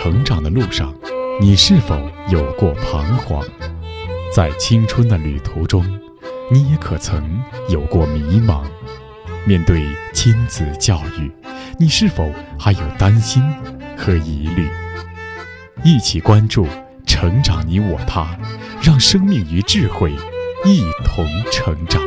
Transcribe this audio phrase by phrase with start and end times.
[0.00, 0.94] 成长的路上，
[1.40, 1.98] 你是否
[2.30, 3.44] 有过彷徨？
[4.32, 5.84] 在青春的旅途中，
[6.52, 8.62] 你也可曾有过迷茫？
[9.44, 11.28] 面对亲子教育，
[11.80, 13.42] 你是否还有担心
[13.96, 14.68] 和疑虑？
[15.82, 16.64] 一起关注
[17.04, 18.38] 成长你我他，
[18.80, 20.12] 让生命与智慧
[20.64, 22.00] 一同成长。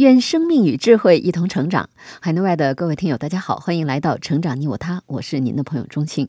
[0.00, 1.90] 愿生命与智慧一同成长。
[2.22, 6.26] 海内外的各位听友，大家好，欢迎来到《成长你我他》，我是您的朋友钟庆。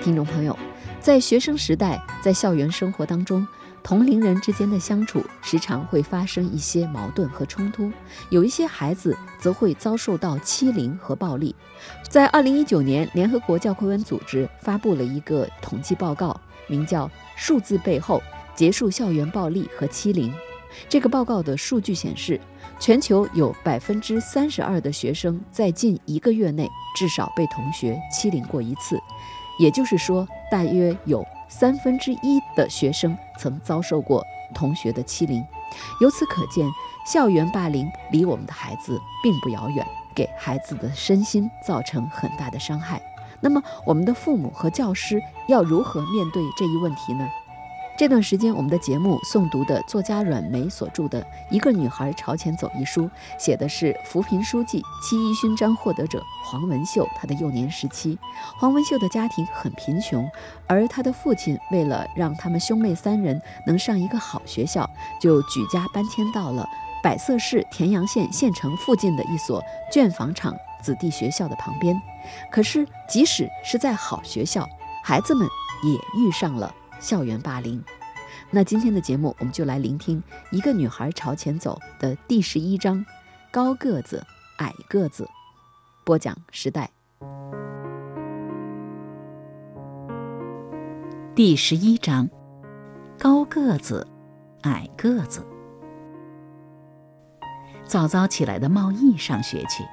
[0.00, 0.56] 听众朋友，
[1.00, 3.44] 在学生时代，在校园生活当中，
[3.82, 7.90] 同龄人之间的相处时常会发生一些矛盾和冲突，
[8.30, 11.52] 有一些孩子则会遭受到欺凌和暴力。
[12.08, 18.22] 在二零一九年，联合国教科文组织发布了一个统计报告，名叫《数字背后
[18.54, 20.30] 结束校园暴力和欺凌》。
[20.88, 22.40] 这个报告的数据显示，
[22.78, 29.00] 全球有百分之三十二的学生在近一个月内至少被同学欺凌过一次，
[29.58, 35.44] 也就是说，大约有三分之一的学生曾遭受过同学的欺凌。
[36.00, 36.68] 由此可见，
[37.04, 43.02] 校园霸凌离我们的孩子并不遥远，给孩子的身心造成很大的伤害。
[43.40, 47.28] 那么，我们的父母和教师要如何面对这一问题呢？
[47.98, 53.08] 这段时间，我们的节目诵读的作家阮梅所著的《一个女孩朝前走》一书，
[53.38, 58.18] 写的是扶贫书记、七一勋章获得者黄文秀她的幼年时期。
[58.58, 60.30] 黄文秀的家庭很贫穷，
[60.66, 64.88] 而她的父亲为了让他们兄妹三人能上一个好学校，
[65.18, 66.68] 就举家搬迁到了
[67.02, 71.98] 百色市田阳县县城附近的一所卷房厂子弟学校的旁边。
[72.52, 74.68] 可是，即使是在好学校，
[75.02, 75.48] 孩子们
[75.82, 76.74] 也遇上了。
[77.06, 77.80] 校园霸凌，
[78.50, 83.06] 那今天的节目我们就来聆听《一个女孩朝前走》的第十一章：
[83.52, 84.26] 高个子、
[84.58, 85.24] 矮个子。
[86.02, 86.90] 播讲时代。
[91.32, 92.28] 第十一章：
[93.16, 94.04] 高个子、
[94.62, 95.46] 矮个子。
[97.84, 99.84] 早早起来的茂毅上学去，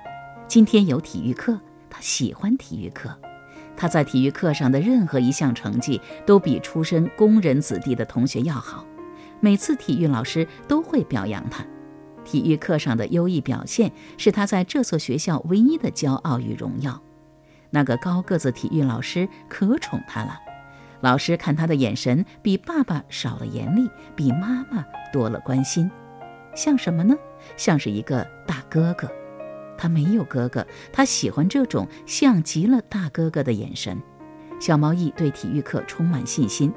[0.48, 1.60] 今天有体育课，
[1.92, 3.16] 他喜欢体育课。
[3.76, 8.86] 他在体育课上的任何一项成绩都比出身工人子弟的同学要好，
[9.40, 11.66] 每次体育老师都会表扬他。
[12.24, 17.02] 体育课上的优异表现是他在这所学校唯一的骄傲与荣耀。
[17.72, 20.40] 那个高个子体育老师可宠他了，
[21.02, 25.90] 老师看他的眼神比爸爸少了严厉，比妈妈多了关心，
[26.56, 27.16] 像什么呢？
[27.58, 29.12] 像是一个大哥哥。
[29.84, 34.02] 他没有哥哥，他喜欢这种像极了大哥哥的眼神。
[34.58, 36.72] 小毛衣对体育课充满信心。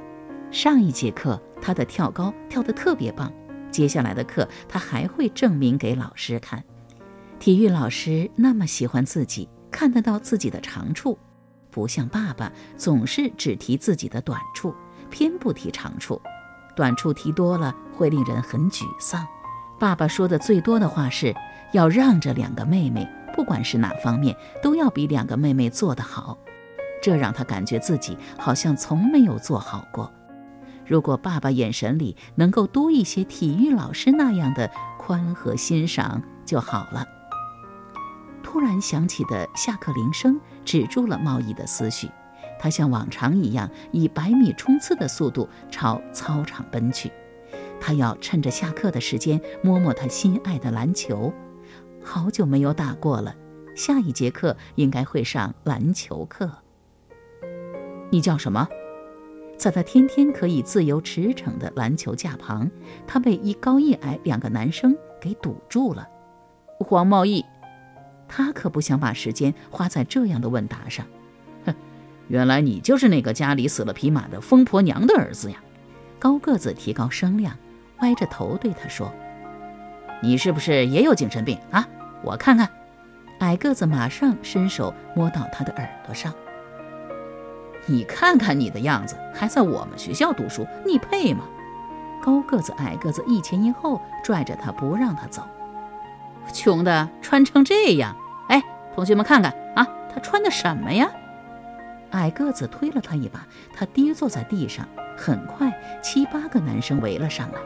[0.50, 3.32] 上一节课他的跳高跳得特别棒，
[3.70, 6.64] 接下来的课他还会证明给老师看。
[7.38, 11.16] 体育老师那么喜欢自己，看得到自己的长处，
[11.70, 14.74] 不像爸爸总是只提自己的短处，
[15.10, 16.20] 偏不提长处。
[16.74, 19.24] 短处提多了会令人很沮丧。
[19.78, 21.32] 爸爸说的最多的话是。
[21.76, 26.38] 要让着两个妹妹，不管是哪方面，都要比两个妹妹做得好，
[27.02, 30.10] 这让他感觉自己好像从没有做好过。
[30.86, 37.04] 如果爸爸眼神里能够多一些体育老师那样的宽和欣赏就好了。
[38.42, 42.08] 突然响起的下课铃声止住了茂毅的思绪，
[42.58, 47.12] 他像往常一样以百米冲刺的速度朝操场奔去，
[47.78, 51.30] 他要趁着下课的时间摸摸他心爱的篮球。
[52.06, 53.34] 好久没有打过了，
[53.74, 56.48] 下一节课应该会上篮球课。
[58.10, 58.68] 你叫什么？
[59.58, 62.70] 在他天天可以自由驰骋的篮球架旁，
[63.08, 66.06] 他被一高一矮两个男生给堵住了。
[66.78, 67.44] 黄茂义，
[68.28, 71.04] 他可不想把时间花在这样的问答上。
[71.64, 71.74] 哼，
[72.28, 75.58] 原来你就是那个家里死了匹马的疯婆娘的儿子呀！
[76.20, 77.56] 高个子提高声量，
[77.98, 79.12] 歪着头对他说
[80.22, 81.86] ：“你是不是也有精神病啊？”
[82.22, 82.68] 我看看，
[83.40, 86.32] 矮个子马上伸手摸到他的耳朵上。
[87.86, 91.44] 你看看你的样子，还在我们学校读书，你配吗？
[92.22, 95.42] 高个子、矮个子一前一后拽着他，不让他走。
[96.52, 98.16] 穷的穿成这样，
[98.48, 98.62] 哎，
[98.94, 101.08] 同学们看看啊，他穿的什么呀？
[102.10, 104.86] 矮个子推了他一把，他跌坐在地上。
[105.18, 105.72] 很快，
[106.02, 107.58] 七八个男生围了上来。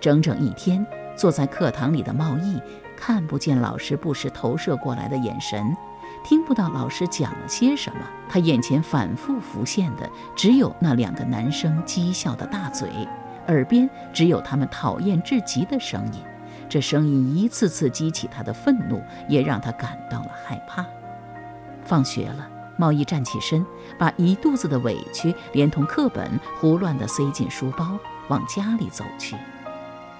[0.00, 2.60] 整整一天，坐在课堂里的茂毅。
[3.06, 5.76] 看不见老师不时投射过来的眼神，
[6.24, 8.00] 听不到老师讲了些什么。
[8.30, 12.88] 他眼前反复浮现的只有那两个男生讥笑的大嘴，
[13.48, 16.22] 耳边只有他们讨厌至极的声音。
[16.66, 20.82] 这声音一次次激起他的愤怒，也让他感到了害怕。
[21.84, 22.48] 放学了，
[22.78, 23.66] 茂义站起身，
[23.98, 27.98] 把一肚子的委屈连同课本胡乱地塞进书包，
[28.28, 29.36] 往家里走去。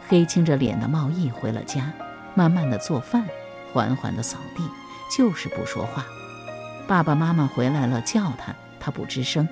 [0.07, 1.91] 黑青着脸的茂义回了家，
[2.35, 3.27] 慢慢地做饭，
[3.73, 4.63] 缓缓地扫地，
[5.17, 6.05] 就是不说话。
[6.87, 9.47] 爸爸妈妈回来了，叫他，他不吱声；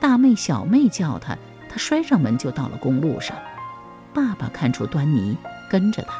[0.00, 1.36] 大妹、小妹叫他，
[1.68, 3.36] 他摔上门就到了公路上。
[4.14, 5.36] 爸爸看出端倪，
[5.70, 6.14] 跟着他。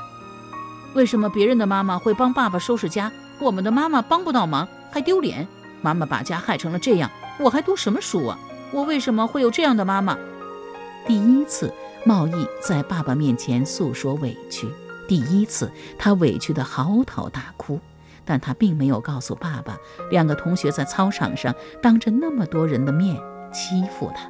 [0.94, 5.46] 为什么别人的妈妈会帮爸爸收拾家，我们的妈妈帮不到忙，还丢脸？
[5.80, 8.38] 妈妈把家害成了这样，我还读什么书啊？
[8.72, 10.18] 我为什么会有这样的妈妈？
[11.06, 11.72] 第一次，
[12.04, 14.68] 茂义在爸爸面前诉说委屈，
[15.08, 17.80] 第一次他委屈得嚎啕大哭。
[18.24, 19.78] 但他并没有告诉爸爸，
[20.10, 23.16] 两个同学在操场上当着那么多人的面
[23.50, 24.28] 欺负他。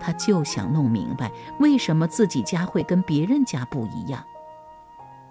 [0.00, 1.30] 他就想弄明白，
[1.60, 4.24] 为什么自己家会跟别人家不一样。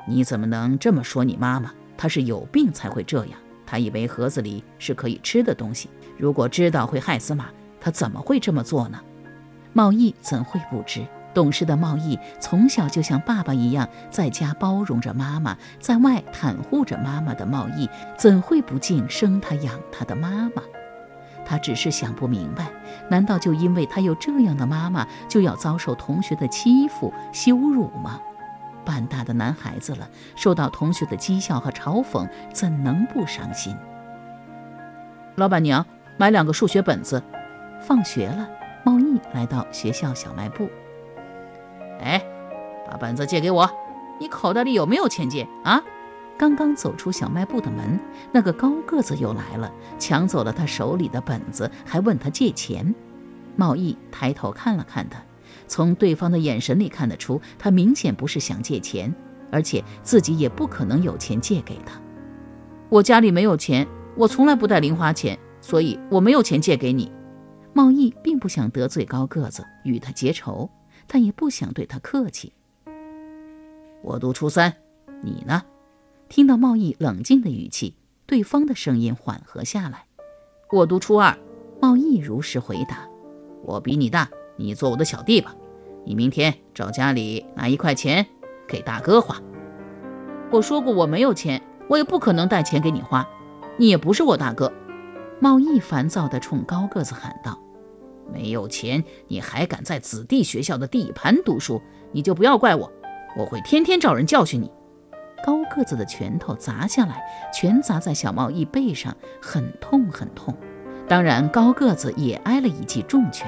[0.07, 1.73] 你怎么能这么说你妈妈？
[1.97, 3.37] 她是有病才会这样。
[3.65, 7.47] 她以为盒子里是可以吃的东西，如果知道会害死马，
[7.81, 8.97] 她怎么会这么做呢？
[9.73, 11.05] 茂义怎会不知？
[11.33, 20.63] 懂事的茂义从小就像爸爸一样，在家包容着妈妈，在外袒护着妈妈的茂义，怎会不敬生他养他的妈妈？
[21.45, 22.67] 他只是想不明白，
[23.09, 28.19] 难道就因为他有这样的妈妈，就要遭受同学的欺负羞辱吗？
[28.83, 33.75] 半大的男孩子了，受到同学的讥笑和嘲讽，怎能不伤心？
[35.35, 35.85] 老板娘，
[36.17, 37.21] 买两个数学本子。
[37.79, 38.49] 放学了，
[38.83, 40.67] 茂义来到学校小卖部。
[41.99, 42.23] 哎，
[42.89, 43.69] 把本子借给我。
[44.19, 45.81] 你口袋里有没有钱借啊？
[46.37, 47.99] 刚刚走出小卖部的门，
[48.31, 52.93] 那个高个子又来了，抢走了他手里的本子，还问他借钱。
[53.55, 55.19] 茂义抬头看了看他，
[55.67, 59.11] 从对方的眼神里看得出，他明显不是想借钱，
[59.51, 61.99] 而且自己也不可能有钱借给他。
[62.89, 67.11] 我家里没有钱，我从来不带零花钱，所以我没有钱借给你。
[67.73, 70.69] 茂义并不想得罪高个子，与他结仇。
[71.07, 72.53] 但也不想对他客气。
[74.03, 74.73] 我读初三，
[75.23, 75.63] 你呢？
[76.29, 77.95] 听到贸易冷静的语气，
[78.25, 80.05] 对方的声音缓和下来。
[80.71, 81.37] 我读初二，
[81.81, 83.07] 贸易如实回答。
[83.63, 85.55] 我比你大，你做我的小弟吧。
[86.05, 88.25] 你明天找家里拿一块钱
[88.67, 89.41] 给大哥花。
[90.51, 93.27] 我说过我没有钱，我也不可能带钱给你花。
[93.77, 94.71] 你也不是我大哥。
[95.39, 97.59] 贸易烦躁地冲高个子喊道。
[98.31, 101.81] 没有钱，你还敢在子弟学校的地盘读书？
[102.11, 102.91] 你就不要怪我，
[103.37, 104.71] 我会天天找人教训你。
[105.45, 107.21] 高个子的拳头砸下来，
[107.53, 110.55] 全砸在小茂义背上，很痛很痛。
[111.07, 113.47] 当然，高个子也挨了一记重拳。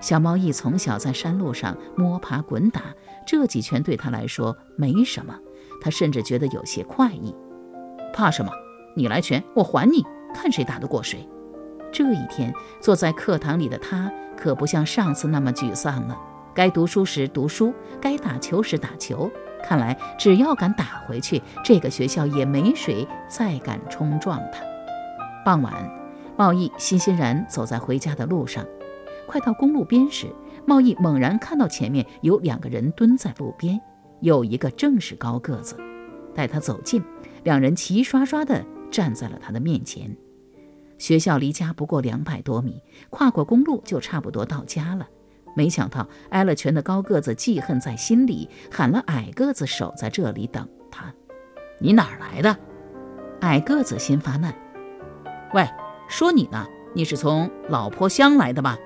[0.00, 2.82] 小茂义从小在山路上摸爬滚打，
[3.26, 5.34] 这几拳对他来说没什么，
[5.80, 7.34] 他甚至觉得有些快意。
[8.12, 8.52] 怕什么？
[8.94, 10.04] 你来拳，我还你，
[10.34, 11.26] 看谁打得过谁。
[11.96, 16.14] 这一天，坐在课堂里的他可不像上次那么沮丧了。
[16.52, 19.30] 该读书时读书，该打球时打球。
[19.64, 24.60] 看来，只要敢打回去，这个学校也没谁再敢冲撞他。
[25.42, 25.72] 傍晚，
[26.36, 28.62] 茂义欣欣然走在回家的路上。
[29.26, 30.26] 快到公路边时，
[30.66, 33.80] 茂义猛然看到前面有两个人蹲在路边，
[34.20, 35.78] 有一个正是高个子。
[36.34, 37.02] 待他走近，
[37.42, 40.14] 两人齐刷刷地站在了他的面前。
[40.98, 45.08] 学校离家不过两百多米，跨过公路就差不多到家了。
[45.54, 51.12] 没想到挨了拳的高个子记恨在心里，喊了矮个子守在这里等他。
[51.78, 52.56] 你哪儿来的？
[53.40, 54.54] 矮个子先发难。
[55.54, 55.66] 喂，
[56.08, 58.78] 说你呢，你是从老坡乡来的吧？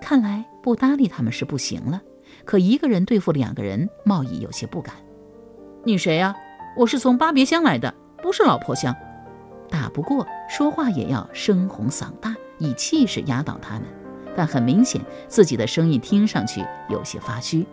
[0.00, 2.00] 看来不搭理他们是不行了。
[2.44, 4.94] 可一个人对付两个人，贸易有些不敢。
[5.84, 6.34] 你谁呀？
[6.76, 8.94] 我是从巴别乡来的，不是老坡乡。
[9.74, 13.82] 打不过，说话也要声洪嗓大，以气势压倒他们。
[14.36, 17.66] 但很明显，自己的声音听上去有些发虚。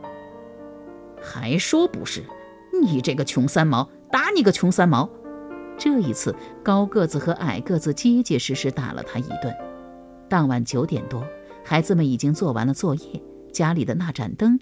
[1.21, 2.23] 还说不是？
[2.81, 5.07] 你这个穷三毛，打你个穷三毛！
[5.77, 9.55] 这一次，高个子和矮个子结结实实打了他一顿。
[10.27, 11.23] 当晚九点多，
[11.63, 13.21] 孩子们已经做完了作业，
[13.53, 14.59] 家里的那盏灯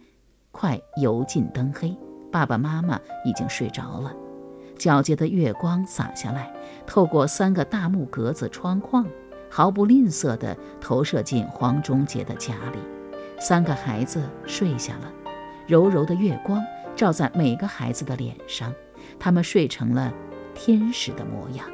[0.51, 1.97] 快油尽灯黑，
[2.33, 4.13] 爸爸妈妈已经睡着了。
[4.79, 6.51] 皎洁的月光洒下来，
[6.87, 9.05] 透过三个大木格子窗框，
[9.49, 12.79] 毫不吝啬地投射进黄忠杰的家里。
[13.37, 15.11] 三个孩子睡下了，
[15.67, 16.63] 柔柔的月光
[16.95, 18.73] 照在每个孩子的脸上，
[19.19, 20.13] 他们睡成了
[20.55, 21.65] 天使的模样。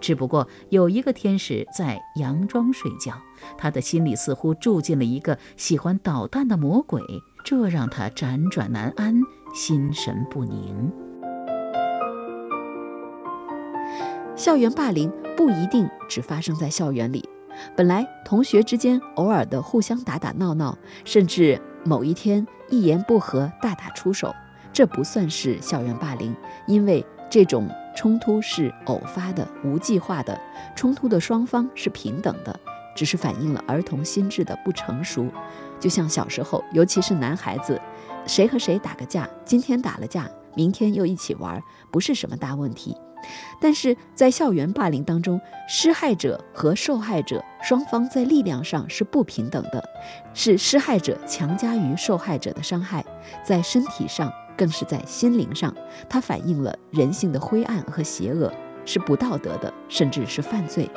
[0.00, 3.14] 只不过有一个天使在佯装睡觉，
[3.56, 7.02] 他的心里似乎住进了一个喜欢捣蛋的魔鬼，
[7.44, 9.14] 这让他辗转难安，
[9.54, 11.05] 心神不宁。
[14.36, 17.26] 校园霸凌不一定只发生在校园里，
[17.74, 20.76] 本来同学之间偶尔的互相打打闹闹，
[21.06, 24.34] 甚至某一天一言不合大打出手，
[24.74, 27.66] 这不算是校园霸凌，因为这种
[27.96, 30.38] 冲突是偶发的、无计划的，
[30.76, 32.60] 冲突的双方是平等的，
[32.94, 35.26] 只是反映了儿童心智的不成熟。
[35.80, 37.80] 就像小时候，尤其是男孩子，
[38.26, 41.58] 谁和谁打个架，今天打了架，明天又一起玩，
[41.90, 42.94] 不是什么大问题。
[43.60, 49.82] 但是在校园霸凌当中，施害者和受害者双方在力量上是不平等的，
[50.34, 53.04] 是施害者强加于受害者的伤害，
[53.42, 55.74] 在身体上更是在心灵上，
[56.08, 58.52] 它反映了人性的灰暗和邪恶，
[58.84, 60.88] 是不道德的，甚至是犯罪。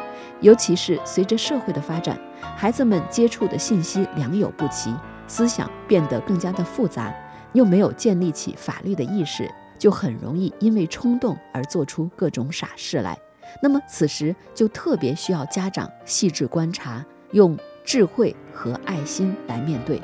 [0.41, 2.19] 尤其是随着社会的发展，
[2.55, 4.93] 孩子们接触的信息良莠不齐，
[5.27, 7.13] 思想变得更加的复杂，
[7.53, 9.49] 又没有建立起法律的意识。
[9.79, 13.17] 就很容易因为冲动而做出各种傻事来，
[13.63, 20.00] 那么此时就特别需要家长细致观察，用智慧和爱心来面对。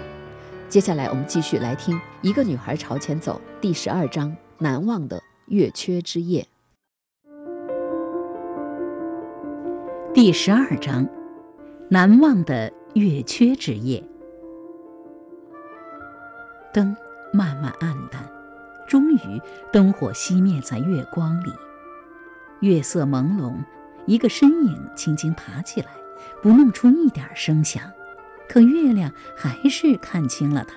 [0.70, 6.48] 接下来我们继续来听《一个女孩朝前走》第十二章：难忘的月缺之夜。
[10.14, 11.06] 第十二章：
[11.90, 14.02] 难忘的月缺之夜。
[16.74, 16.96] 灯
[17.32, 18.35] 慢慢暗淡。
[18.88, 21.52] 终于，灯火熄灭在月光里，
[22.60, 23.54] 月色朦胧，
[24.06, 25.88] 一个身影轻轻爬起来，
[26.42, 27.84] 不弄出一点声响，
[28.48, 30.76] 可月亮还是看清了他。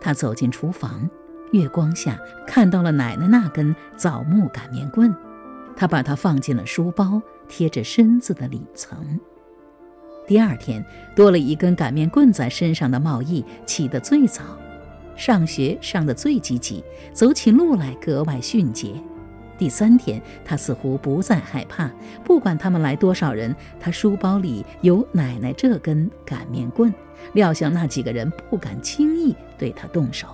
[0.00, 1.08] 他走进厨房，
[1.52, 5.14] 月光下看到了奶奶那根枣木擀面棍，
[5.76, 9.20] 他把它放进了书包，贴着身子的里层。
[10.26, 10.84] 第二天，
[11.14, 14.42] 多了一根擀面棍在身上的茂义起得最早。
[15.16, 18.92] 上学上得最积极，走起路来格外迅捷。
[19.56, 21.88] 第三天，他似乎不再害怕，
[22.24, 26.92] 不管他们来多少人，他书包里有奶奶这根擀面棍，
[27.34, 30.26] 料想那几个人不敢轻易对他动手。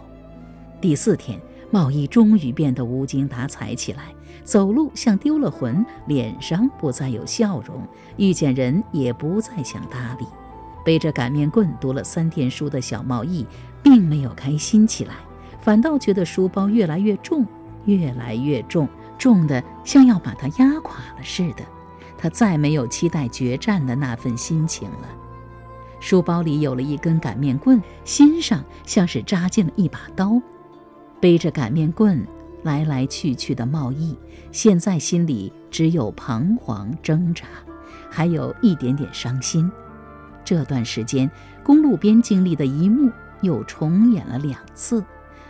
[0.80, 1.38] 第四天，
[1.70, 4.04] 茂义终于变得无精打采起来，
[4.42, 10.24] 走路像丢了魂，脸上不再有笑容，遇见人也不再想搭理。
[10.82, 13.46] 背着擀面棍读了三天书的小茂义。
[13.82, 15.14] 并没有开心起来，
[15.60, 17.46] 反倒觉得书包越来越重，
[17.84, 21.64] 越来越重，重的像要把他压垮了似的。
[22.16, 25.08] 他再没有期待决战的那份心情了。
[26.00, 30.40] 书包里有了一根擀面棍，心上像是扎进了一把刀。
[31.18, 32.26] 背着擀面棍
[32.62, 34.16] 来来去去的贸易，
[34.52, 37.46] 现在心里只有彷徨挣扎，
[38.10, 39.70] 还有一点点伤心。
[40.44, 41.30] 这段时间，
[41.62, 43.10] 公路边经历的一幕。
[43.42, 45.04] 又重演了两次，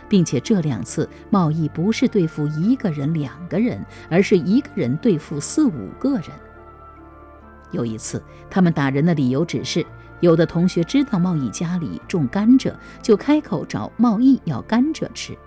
[0.07, 6.25] 并且这两次贸易不是对付一个人、两个人，而是一个人对付四五个人。
[7.71, 9.85] 有一次，他们打人的理由只是
[10.19, 15.37] 有的同学知道贸易家里种甘蔗，就开口找贸易要甘蔗吃。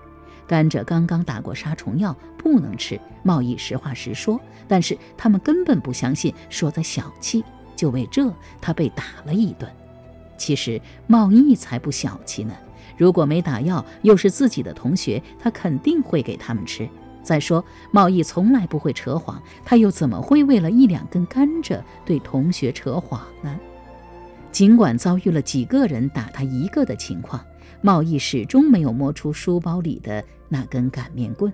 [0.47, 2.99] 甘蔗刚刚打过杀虫药，不能吃。
[3.23, 7.43] 贸易实话实说，但是他们根本不相信，说的小气。
[7.75, 9.69] 就为这，他被打了一顿。
[10.37, 12.53] 其实茂义才不小气呢，
[12.97, 16.87] 如果没打药，又是自己的同学，他肯定会给他们吃。
[17.23, 23.59] 再说茂义从来不会扯谎，他又怎么会为了一两根甘蔗对同学扯谎呢？
[24.51, 27.43] 尽管遭遇了几个人打他一个的情况，
[27.81, 31.51] 茂义始终没有摸出书包里的那根擀面棍。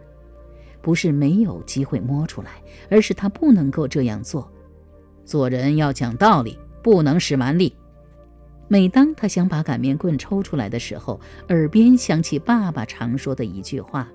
[0.81, 2.51] 不是没有机会摸出来，
[2.89, 4.51] 而是他不能够这样做。
[5.23, 7.73] 做人要讲道理，不能使蛮力。
[8.71, 14.07] 每当他想把擀面棍抽出来的时候，耳边响起爸爸常说的一句话：“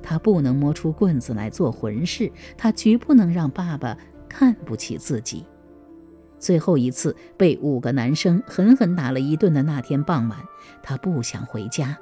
[0.00, 3.98] 他不能摸出棍子来做浑事，他绝不能让爸爸
[4.28, 5.44] 看不起自己。”
[6.38, 10.38] 最后一次被五个男生狠狠打了一顿的那天傍晚，
[10.84, 11.98] 他不想回家，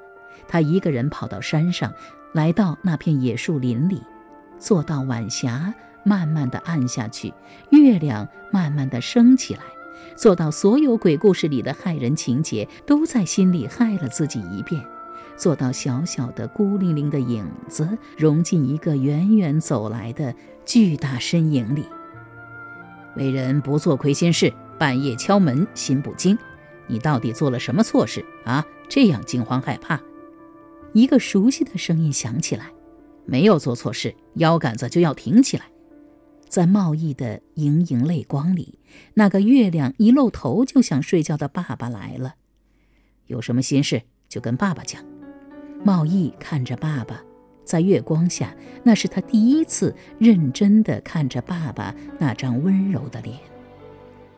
[0.46, 1.90] 他一个人跑到山上，
[2.34, 4.02] 来到那片野树林里，
[4.58, 5.72] 坐到晚霞
[6.04, 7.32] 慢慢的暗下去，
[7.70, 9.62] 月亮慢慢的升起来。
[10.16, 14.84] 做到所有鬼故事里的害人情节都在心里害了自己一遍，
[15.36, 20.34] 做到小小的孤零零的影子融进一个远远走来的
[20.64, 21.84] 巨大身影里。
[23.16, 26.36] 为人不做亏心事，半夜敲门心不惊。
[26.86, 28.64] 你到底做了什么错事啊？
[28.88, 30.00] 这样惊慌害怕。
[30.92, 32.70] 一个熟悉的声音响起来
[33.26, 35.64] ：“没有做错事，腰杆子就要挺起来。”
[36.48, 38.78] 在茂义的盈盈泪光里，
[39.14, 42.36] 那个月亮一露头就想睡觉的爸爸来了。
[43.26, 45.02] 有什么心事就跟爸爸讲。
[45.82, 47.22] 茂义看着爸爸，
[47.64, 53.38] 在月光下，那是他第一次认真地看着爸爸那张温柔的脸。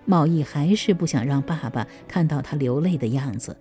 [0.05, 3.57] 茂义还是不想让爸爸看到他流泪的样子，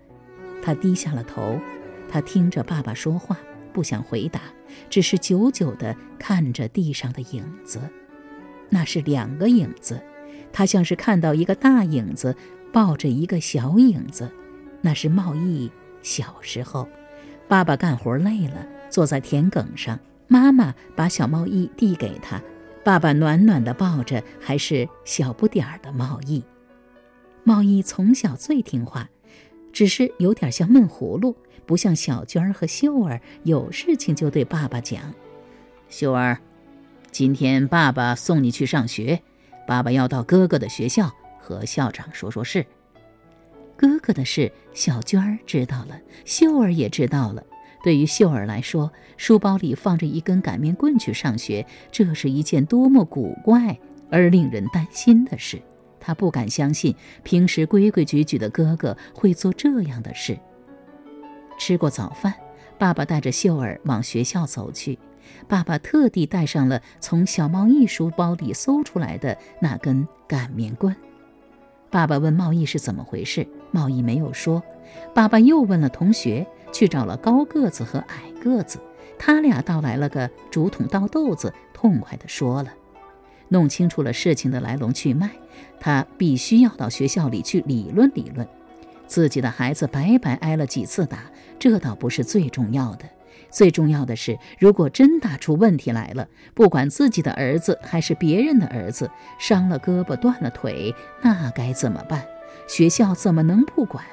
[0.64, 1.60] 他低下了头，
[2.08, 3.38] 他听着爸爸说话，
[3.74, 4.42] 不想回答，
[4.90, 7.80] 只是久久地看着地上的影子。
[8.76, 10.02] 那是两个影子，
[10.52, 12.36] 他像是看到一个大影子
[12.74, 14.30] 抱着一个小影子，
[14.82, 16.86] 那是茂义小时候。
[17.48, 22.42] 爸爸干活累了，坐在田埂上，妈妈把小茂义递给他。
[22.84, 26.44] 爸爸暖暖地抱着还是小不点儿的茂义。
[27.46, 29.08] 茂义从小最听话，
[29.72, 31.34] 只是有点像闷葫芦，
[31.66, 35.14] 不像小娟儿和秀儿，有事情就对爸爸讲。
[35.88, 36.38] 秀儿，
[37.18, 39.22] 今天爸爸送你去上学，
[39.66, 42.66] 爸爸要到哥哥的学校和校长说说事。
[43.78, 47.42] 哥哥的事，小娟儿知道了，秀儿也知道了。
[47.86, 53.80] 对于秀儿来说，书包里放着一根擀面棍去上学，这是一件多么古怪
[54.12, 55.62] 而令人担心的事。
[56.02, 56.94] 她不敢相信，
[57.24, 60.38] 平时规规矩矩的哥哥会做这样的事。
[61.58, 62.34] 吃过早饭，
[62.78, 65.00] 爸爸带着秀儿往学校走去。
[65.48, 70.96] 爸爸特地带上了从小猫义书包里搜出来的那根擀面棍。
[71.90, 74.62] 爸爸问茂义是怎么回事，茂义没有说。
[75.14, 78.80] 爸爸又问了同学，去找了高个子和矮个子，
[79.18, 82.74] 他俩倒来了个竹筒倒豆子，痛快地说了，
[83.48, 85.30] 弄清楚了事情的来龙去脉。
[85.80, 88.46] 他必须要到学校里去理论理论。
[89.08, 93.06] 自己的孩子白白挨了几次打，这倒不是最重要的。
[93.50, 102.26] 最重要的是，如果真打出问题来了，不管自己的儿子还是别人的儿子，伤了胳膊断了腿，那该怎么办？
[102.68, 104.04] 学校怎么能不管？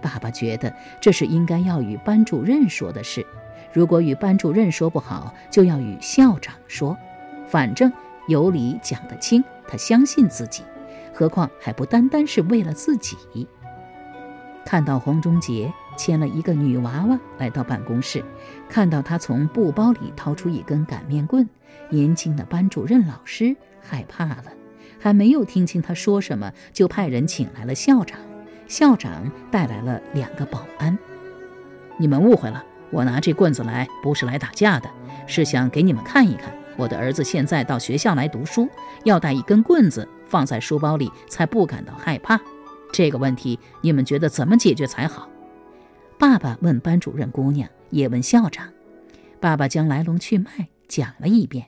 [0.00, 3.26] 爸爸觉得这是应该要与班主任说的事。
[3.72, 6.96] 如果与班主任说不好，就要与校长说。
[7.46, 7.90] 反正
[8.26, 10.62] 有理讲得清，他相信自己，
[11.12, 13.16] 何况还不单单是为了自己。
[14.64, 15.72] 看到黄忠杰。
[15.98, 18.24] 牵了一个女娃娃来到办公室，
[18.70, 21.46] 看到她从布包里掏出一根擀面棍，
[21.90, 24.44] 年轻的班主任老师害怕了，
[24.98, 28.18] 还没有听清他说什么，就派人请来了校长。
[28.68, 30.96] 校长带来了两个保安。
[31.96, 34.88] 你们误会了，我拿这棍子来不是来打架的，
[35.26, 38.68] 是想给你们看一看，我的儿子现在到学校来读书，
[39.04, 42.38] 要带一根棍子放在书包里，才不感到害怕。
[42.92, 45.28] 这个问题你们觉得怎么解决才好？
[46.18, 48.68] 爸爸问班主任姑娘，也问校长。
[49.40, 51.66] 爸爸将来龙去脉讲了一遍。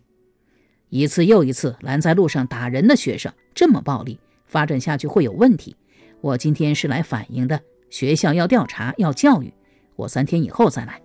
[0.89, 5.77] 一次又一次拦在路上打人的学生，这么暴力，发展下去会有问题。
[6.21, 7.61] 我今天是来反映的，
[7.91, 9.55] 学校要调查，要教育。
[9.95, 11.01] 我三天以后再来。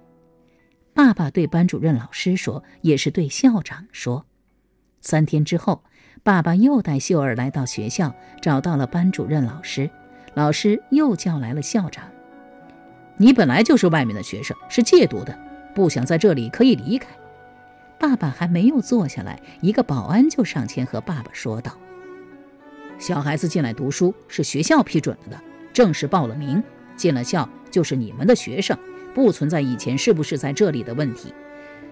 [0.95, 4.25] 爸爸对班主任老师说，也是对校长说。
[5.01, 5.83] 三天之后，
[6.23, 9.87] 爸爸又带秀儿来到学校，找到了班主任老师。
[10.33, 12.09] 老师又叫来了校长。
[13.17, 15.37] 你本来就是外面的学生，是借读的，
[15.73, 17.07] 不想在这里可以离开。
[17.97, 21.71] 爸爸还没有坐下来，一个保安就上前和爸爸说道
[22.99, 26.61] ：“小孩子进来读书是学校批准了的，正式报了名，
[26.97, 28.77] 进了校就是你们的学生，
[29.13, 31.33] 不存在以前是不是在这里的问题。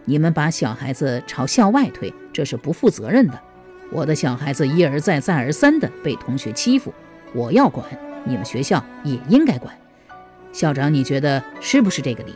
[0.04, 3.40] 你们把小孩子朝校外推，这是不负责任的。
[3.90, 6.94] 我的小孩子一而再、再而三的被同学欺负，
[7.34, 7.86] 我要管，
[8.26, 9.74] 你们学校也应该管。”
[10.54, 12.34] 校长，你觉得是不是这个理？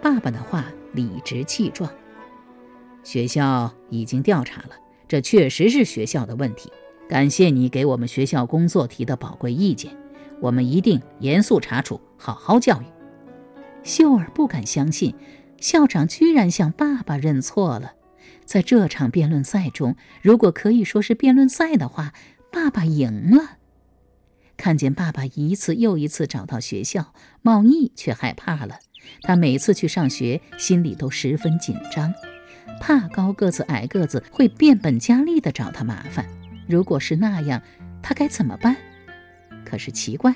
[0.00, 1.90] 爸爸的话理直气壮。
[3.02, 4.70] 学校已经调查了，
[5.08, 6.72] 这确实是学校的问题。
[7.08, 9.90] 感谢你给我们学校工作提的宝贵意见，
[10.40, 12.84] 我们一定严肃查处，好好教育。
[13.82, 15.14] 秀儿不敢相信，
[15.58, 17.94] 校长居然向爸爸认错了。
[18.44, 22.12] 在这场辩论赛中，如果可以说是辩论赛的话，
[22.52, 23.58] 爸爸赢了。
[24.62, 28.78] 看见爸爸一次又一次找到学校，茂义却害怕了。
[29.22, 32.14] 他每次去上学，心里都十分紧张，
[32.80, 36.24] 怕高个子矮个子会变本加厉地找他麻烦。
[36.68, 37.60] 如果是那样，
[38.00, 38.76] 他该怎么办？
[39.64, 40.32] 可是奇怪，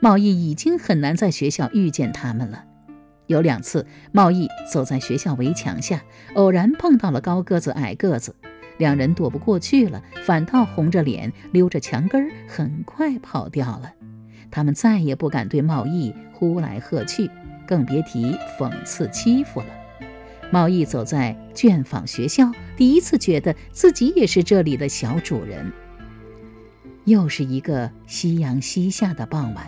[0.00, 2.66] 茂义已经很难在学校遇见他们了。
[3.26, 6.02] 有两次，茂义走在学校围墙下，
[6.34, 8.36] 偶然碰到了高个子矮个子。
[8.82, 13.92] 两人躲不过去了，反倒红着脸溜着墙根儿，很快跑掉了。
[14.50, 17.30] 他们再也不敢对茂义呼来喝去，
[17.64, 19.66] 更别提讽刺欺负了。
[20.50, 25.72] 茂义走在卷坊学校，第一次觉得自己也是这里的小主人。
[27.04, 29.64] 又是一个夕阳西下的傍晚，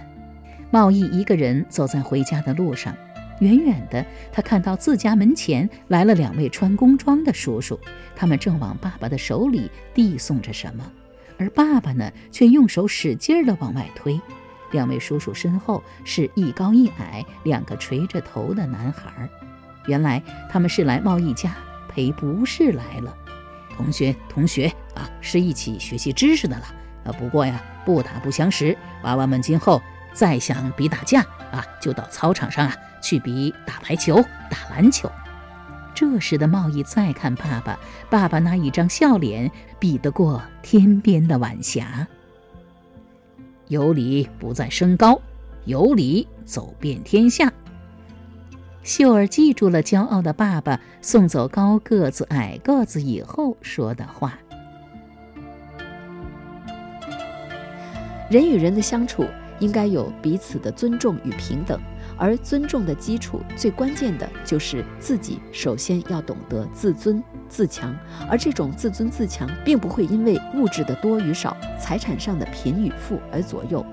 [0.72, 2.92] 茂义一个人走在回家的路上，
[3.40, 7.79] 远远的，他看到自家门前来了两位穿工装的叔叔，
[8.14, 10.85] 他们正往爸爸的手里递送着什么，
[11.38, 14.20] 而爸爸呢，却用手使劲的往外推。
[14.70, 19.29] 两位叔叔身后是一高一矮两个垂着头的男孩，
[19.87, 21.55] 原来他们是来贸易家
[21.88, 23.16] 赔不是来了。
[23.77, 26.64] 同学，同学啊，是一起学习知识的了。
[27.05, 29.81] 啊，不过呀，不打不相识，娃娃们今后
[30.14, 31.20] 再想比打架
[31.53, 35.11] 啊，就到操场上啊去比打排球、打篮球。
[35.94, 42.07] 这时的贸易再看爸爸，爸爸那一张笑脸，比得过天边的晚霞。
[43.68, 45.20] 有理不在身高，
[45.66, 47.53] 有理走遍天下。
[48.83, 54.38] 秀儿记住了骄傲的爸爸送走高个子、矮个子以后说的话。
[58.29, 59.27] 人与人的相处
[59.61, 61.81] 应该有彼此的尊重与平等，
[62.17, 67.97] 而尊重的基础最关键的就是自己首先要懂得自尊自强，
[68.29, 73.85] 而这种自尊自强并不会因为物质的多与少、财产上的贫与富而左右。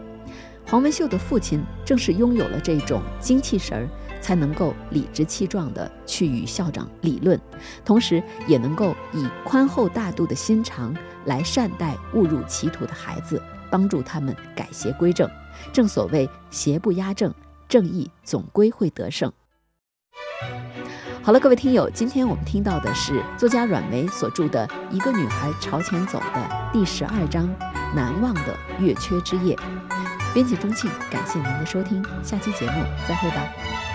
[0.68, 3.88] 黄文秀的父亲正是拥有了这种精气神儿，
[4.22, 7.40] 才能够理直气壮地去与校长理论，
[7.84, 10.96] 同时也能够以宽厚大度的心肠
[11.26, 13.42] 来善待误入歧途的孩子。
[13.72, 15.30] 帮助他们改邪归正，
[15.72, 17.34] 正所谓邪不压正，
[17.68, 19.32] 正义总归会得胜。
[21.24, 27.48] 好了，各位听友，今天我们听到的是作家阮梅所著的《一个女孩朝前走》的第十二章
[27.96, 29.56] 《难忘的月缺之夜》。
[30.34, 33.91] 编辑钟庆，感谢您的收听，下期节目再会吧。